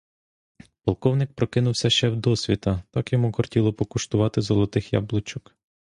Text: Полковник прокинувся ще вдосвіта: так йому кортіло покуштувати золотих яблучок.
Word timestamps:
Полковник 0.85 1.33
прокинувся 1.33 1.89
ще 1.89 2.09
вдосвіта: 2.09 2.83
так 2.91 3.13
йому 3.13 3.31
кортіло 3.31 3.73
покуштувати 3.73 4.41
золотих 4.41 4.93
яблучок. 4.93 5.55